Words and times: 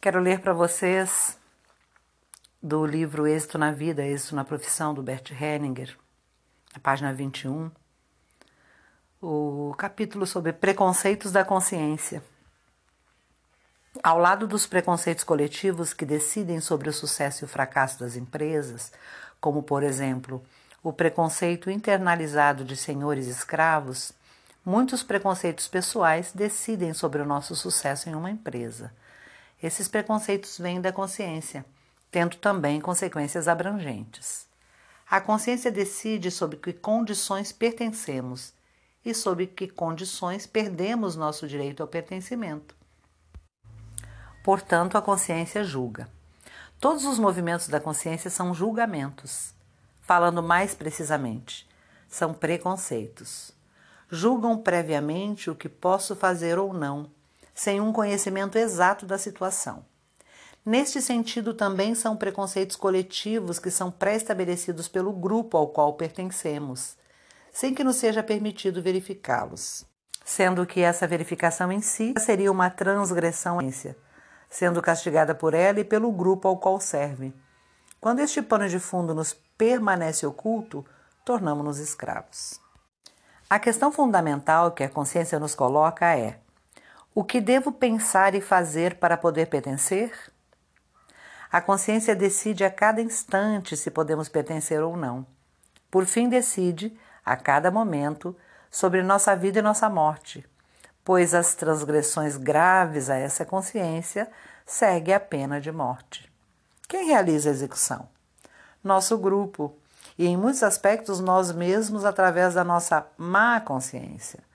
Quero 0.00 0.20
ler 0.20 0.38
para 0.38 0.52
vocês 0.52 1.36
do 2.62 2.86
livro 2.86 3.26
Êxito 3.26 3.58
na 3.58 3.72
Vida, 3.72 4.06
Êxito 4.06 4.36
na 4.36 4.44
Profissão, 4.44 4.94
do 4.94 5.02
Bert 5.02 5.32
Hellinger, 5.32 5.98
a 6.72 6.78
página 6.78 7.12
21, 7.12 7.68
o 9.20 9.74
capítulo 9.76 10.24
sobre 10.24 10.52
preconceitos 10.52 11.32
da 11.32 11.44
consciência. 11.44 12.22
Ao 14.00 14.18
lado 14.18 14.46
dos 14.46 14.68
preconceitos 14.68 15.24
coletivos 15.24 15.92
que 15.92 16.06
decidem 16.06 16.60
sobre 16.60 16.88
o 16.88 16.92
sucesso 16.92 17.42
e 17.42 17.46
o 17.46 17.48
fracasso 17.48 17.98
das 17.98 18.14
empresas, 18.14 18.92
como, 19.40 19.64
por 19.64 19.82
exemplo, 19.82 20.40
o 20.80 20.92
preconceito 20.92 21.72
internalizado 21.72 22.64
de 22.64 22.76
senhores 22.76 23.26
escravos, 23.26 24.12
muitos 24.64 25.02
preconceitos 25.02 25.66
pessoais 25.66 26.30
decidem 26.32 26.94
sobre 26.94 27.20
o 27.20 27.26
nosso 27.26 27.56
sucesso 27.56 28.08
em 28.08 28.14
uma 28.14 28.30
empresa. 28.30 28.92
Esses 29.62 29.88
preconceitos 29.88 30.56
vêm 30.58 30.80
da 30.80 30.92
consciência, 30.92 31.64
tendo 32.10 32.36
também 32.36 32.80
consequências 32.80 33.48
abrangentes. 33.48 34.46
A 35.10 35.20
consciência 35.20 35.70
decide 35.70 36.30
sobre 36.30 36.58
que 36.58 36.72
condições 36.72 37.50
pertencemos 37.50 38.52
e 39.04 39.12
sob 39.12 39.46
que 39.46 39.66
condições 39.66 40.46
perdemos 40.46 41.16
nosso 41.16 41.48
direito 41.48 41.82
ao 41.82 41.88
pertencimento. 41.88 42.76
Portanto, 44.44 44.96
a 44.96 45.02
consciência 45.02 45.64
julga. 45.64 46.08
Todos 46.78 47.04
os 47.04 47.18
movimentos 47.18 47.68
da 47.68 47.80
consciência 47.80 48.30
são 48.30 48.54
julgamentos. 48.54 49.52
Falando 50.00 50.42
mais 50.42 50.74
precisamente, 50.74 51.68
são 52.08 52.32
preconceitos. 52.32 53.50
Julgam 54.10 54.56
previamente 54.56 55.50
o 55.50 55.54
que 55.54 55.68
posso 55.68 56.14
fazer 56.14 56.58
ou 56.58 56.72
não 56.72 57.10
sem 57.58 57.80
um 57.80 57.92
conhecimento 57.92 58.56
exato 58.56 59.04
da 59.04 59.18
situação. 59.18 59.84
Neste 60.64 61.02
sentido, 61.02 61.52
também 61.52 61.92
são 61.92 62.16
preconceitos 62.16 62.76
coletivos 62.76 63.58
que 63.58 63.68
são 63.68 63.90
pré-estabelecidos 63.90 64.86
pelo 64.86 65.12
grupo 65.12 65.56
ao 65.56 65.66
qual 65.66 65.94
pertencemos, 65.94 66.96
sem 67.52 67.74
que 67.74 67.82
nos 67.82 67.96
seja 67.96 68.22
permitido 68.22 68.80
verificá-los, 68.80 69.84
sendo 70.24 70.64
que 70.64 70.82
essa 70.82 71.04
verificação 71.04 71.72
em 71.72 71.80
si 71.80 72.14
seria 72.18 72.52
uma 72.52 72.70
transgressão, 72.70 73.58
sendo 74.48 74.80
castigada 74.80 75.34
por 75.34 75.52
ela 75.52 75.80
e 75.80 75.84
pelo 75.84 76.12
grupo 76.12 76.46
ao 76.46 76.58
qual 76.58 76.78
serve. 76.78 77.34
Quando 78.00 78.20
este 78.20 78.40
pano 78.40 78.68
de 78.68 78.78
fundo 78.78 79.12
nos 79.12 79.32
permanece 79.32 80.24
oculto, 80.24 80.86
tornamos-nos 81.24 81.80
escravos. 81.80 82.60
A 83.50 83.58
questão 83.58 83.90
fundamental 83.90 84.70
que 84.70 84.84
a 84.84 84.88
consciência 84.88 85.40
nos 85.40 85.56
coloca 85.56 86.16
é: 86.16 86.38
o 87.18 87.24
que 87.24 87.40
devo 87.40 87.72
pensar 87.72 88.36
e 88.36 88.40
fazer 88.40 88.94
para 88.94 89.16
poder 89.16 89.46
pertencer? 89.46 90.12
A 91.50 91.60
consciência 91.60 92.14
decide 92.14 92.62
a 92.62 92.70
cada 92.70 93.02
instante 93.02 93.76
se 93.76 93.90
podemos 93.90 94.28
pertencer 94.28 94.80
ou 94.84 94.96
não. 94.96 95.26
Por 95.90 96.06
fim, 96.06 96.28
decide, 96.28 96.96
a 97.24 97.36
cada 97.36 97.72
momento, 97.72 98.36
sobre 98.70 99.02
nossa 99.02 99.34
vida 99.34 99.58
e 99.58 99.62
nossa 99.62 99.90
morte, 99.90 100.48
pois 101.04 101.34
as 101.34 101.56
transgressões 101.56 102.36
graves 102.36 103.10
a 103.10 103.16
essa 103.16 103.44
consciência 103.44 104.30
segue 104.64 105.12
a 105.12 105.18
pena 105.18 105.60
de 105.60 105.72
morte. 105.72 106.32
Quem 106.86 107.08
realiza 107.08 107.48
a 107.48 107.52
execução? 107.52 108.08
Nosso 108.84 109.18
grupo, 109.18 109.76
e 110.16 110.24
em 110.24 110.36
muitos 110.36 110.62
aspectos 110.62 111.18
nós 111.18 111.50
mesmos 111.50 112.04
através 112.04 112.54
da 112.54 112.62
nossa 112.62 113.04
má 113.18 113.60
consciência. 113.60 114.46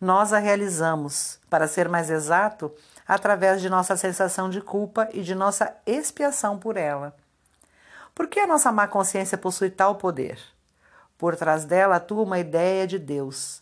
Nós 0.00 0.32
a 0.32 0.38
realizamos, 0.38 1.40
para 1.50 1.66
ser 1.66 1.88
mais 1.88 2.08
exato, 2.08 2.72
através 3.06 3.60
de 3.60 3.68
nossa 3.68 3.96
sensação 3.96 4.48
de 4.48 4.60
culpa 4.60 5.08
e 5.12 5.22
de 5.22 5.34
nossa 5.34 5.74
expiação 5.84 6.56
por 6.56 6.76
ela. 6.76 7.16
Por 8.14 8.28
que 8.28 8.38
a 8.38 8.46
nossa 8.46 8.70
má 8.70 8.86
consciência 8.86 9.36
possui 9.36 9.70
tal 9.70 9.96
poder? 9.96 10.38
Por 11.16 11.34
trás 11.34 11.64
dela 11.64 11.96
atua 11.96 12.22
uma 12.22 12.38
ideia 12.38 12.86
de 12.86 12.96
Deus, 12.96 13.60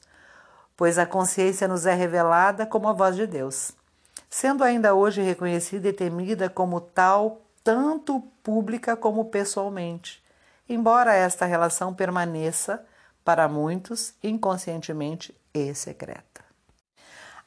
pois 0.77 0.99
a 0.99 1.07
consciência 1.07 1.67
nos 1.67 1.87
é 1.87 1.95
revelada 1.95 2.67
como 2.67 2.87
a 2.87 2.93
voz 2.93 3.17
de 3.17 3.27
Deus, 3.27 3.73
sendo 4.29 4.63
ainda 4.63 4.95
hoje 4.95 5.23
reconhecida 5.23 5.89
e 5.89 5.93
temida 5.93 6.51
como 6.51 6.83
tal, 6.83 7.41
tanto 7.65 8.21
pública 8.43 8.95
como 8.95 9.25
pessoalmente, 9.25 10.23
embora 10.69 11.15
esta 11.15 11.47
relação 11.47 11.95
permaneça, 11.95 12.85
para 13.25 13.49
muitos, 13.49 14.13
inconscientemente 14.23 15.35
e 15.57 15.75
secreta. 15.75 16.45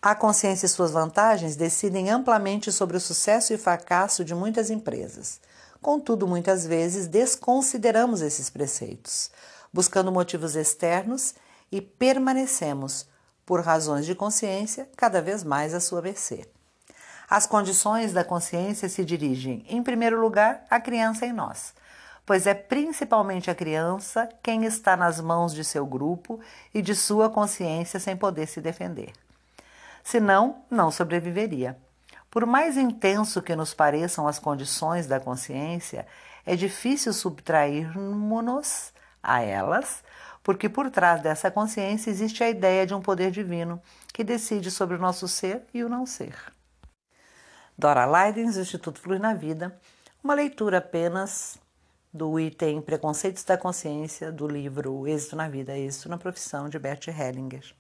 A 0.02 0.16
consciência 0.16 0.66
e 0.66 0.70
suas 0.70 0.92
vantagens 0.92 1.56
decidem 1.56 2.09
amplamente 2.09 2.72
sobre 2.72 2.96
o 2.96 3.02
sucesso 3.02 3.53
e 3.53 3.58
fracasso 3.58 4.24
de 4.24 4.34
muitas 4.34 4.70
empresas. 4.70 5.42
Contudo, 5.81 6.28
muitas 6.28 6.66
vezes 6.66 7.08
desconsideramos 7.08 8.22
esses 8.22 8.50
preceitos, 8.50 9.30
buscando 9.74 10.12
motivos 10.12 10.56
externos 10.56 11.36
e 11.72 11.81
permanecemos, 11.81 13.08
por 13.46 13.62
razões 13.62 14.06
de 14.06 14.14
consciência, 14.14 14.88
cada 14.96 15.22
vez 15.22 15.44
mais 15.44 15.74
à 15.74 15.80
sua 15.80 16.02
mercê. 16.02 16.48
As 17.30 17.46
condições 17.46 18.14
da 18.14 18.24
consciência 18.24 18.88
se 18.88 19.03
dirigem, 19.03 19.66
em 19.68 19.84
primeiro 19.84 20.22
lugar, 20.22 20.66
à 20.69 20.80
criança 20.80 21.25
em 21.25 21.34
nós, 21.34 21.74
pois 22.30 22.46
é 22.46 22.54
principalmente 22.54 23.50
a 23.50 23.56
criança 23.56 24.30
quem 24.44 24.64
está 24.64 24.96
nas 24.96 25.20
mãos 25.20 25.52
de 25.52 25.64
seu 25.64 25.84
grupo 25.84 26.40
e 26.72 26.80
de 26.80 26.94
sua 26.94 27.28
consciência 27.28 28.00
sem 28.00 28.16
poder 28.16 28.46
se 28.46 28.62
defender. 28.62 29.12
Senão, 30.04 30.62
não 30.70 30.92
sobreviveria. 30.92 31.76
Por 32.30 32.46
mais 32.46 32.78
intenso 32.78 33.42
que 33.42 33.56
nos 33.56 33.74
pareçam 33.74 34.28
as 34.28 34.38
condições 34.38 35.08
da 35.08 35.20
consciência, 35.20 36.06
é 36.46 36.56
difícil 36.56 37.14
subtrairmos-nos 37.14 38.94
a 39.24 39.42
elas, 39.42 40.04
porque 40.44 40.70
por 40.70 40.92
trás 40.92 41.24
dessa 41.24 41.50
consciência 41.50 42.12
existe 42.12 42.44
a 42.44 42.50
ideia 42.52 42.86
de 42.86 42.94
um 42.94 43.02
poder 43.02 43.32
divino 43.32 43.82
que 44.14 44.24
decide 44.24 44.70
sobre 44.70 44.98
o 44.98 45.02
nosso 45.02 45.28
ser 45.28 45.64
e 45.74 45.84
o 45.84 45.90
não 45.90 46.06
ser. 46.06 46.36
Dora 47.76 48.06
Leidens, 48.06 48.56
Instituto 48.56 49.02
Flui 49.02 49.18
na 49.18 49.34
Vida, 49.34 49.76
uma 50.24 50.36
leitura 50.36 50.78
apenas 50.78 51.58
do 52.14 52.40
item 52.40 52.81
Preconceitos 52.81 53.44
da 53.44 53.58
Consciência 53.58 54.31
do 54.31 54.47
livro 54.47 55.08
Êxito 55.08 55.36
na 55.36 55.47
Vida, 55.47 55.78
Êxito 55.78 56.09
na 56.09 56.18
Profissão, 56.18 56.68
de 56.68 56.80
Bert 56.80 57.08
Hellinger. 57.08 57.75